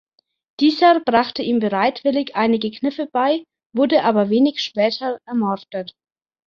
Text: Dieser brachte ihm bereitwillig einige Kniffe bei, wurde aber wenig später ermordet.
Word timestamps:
Dieser 0.59 0.99
brachte 1.01 1.43
ihm 1.43 1.59
bereitwillig 1.59 2.35
einige 2.35 2.71
Kniffe 2.71 3.05
bei, 3.13 3.45
wurde 3.71 4.03
aber 4.03 4.31
wenig 4.31 4.59
später 4.63 5.19
ermordet. 5.27 5.93